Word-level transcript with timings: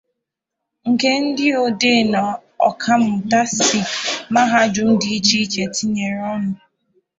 nke 0.89 1.09
ndị 1.23 1.47
odee 1.63 2.01
na 2.13 2.21
ọkammụta 2.69 3.41
si 3.57 3.79
mahadum 4.33 4.89
dị 5.01 5.09
iche 5.17 5.37
iche 5.43 5.63
tinyere 5.75 6.19
ọnụ 6.33 6.51